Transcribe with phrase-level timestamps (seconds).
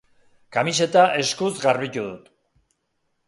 [0.55, 2.31] Kamiseta eskuz garbitu dut.